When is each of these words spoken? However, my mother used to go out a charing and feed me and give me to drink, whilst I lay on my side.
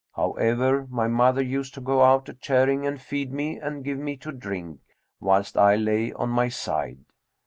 However, 0.15 0.87
my 0.89 1.07
mother 1.07 1.43
used 1.43 1.75
to 1.75 1.79
go 1.79 2.01
out 2.01 2.27
a 2.27 2.33
charing 2.33 2.87
and 2.87 2.99
feed 2.99 3.31
me 3.31 3.59
and 3.59 3.83
give 3.83 3.99
me 3.99 4.17
to 4.17 4.31
drink, 4.31 4.79
whilst 5.19 5.55
I 5.55 5.75
lay 5.75 6.11
on 6.11 6.27
my 6.29 6.49
side. 6.49 7.05